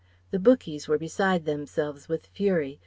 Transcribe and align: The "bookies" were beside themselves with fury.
The 0.31 0.39
"bookies" 0.39 0.87
were 0.87 0.97
beside 0.97 1.45
themselves 1.45 2.07
with 2.07 2.25
fury. 2.25 2.79